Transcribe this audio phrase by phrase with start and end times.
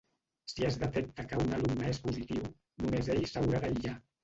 [0.53, 2.49] Si es detecta que un alumne és positiu,
[2.87, 3.97] només ell s’haurà d’aïllar.